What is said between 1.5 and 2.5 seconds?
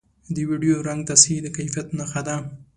کیفیت نښه ده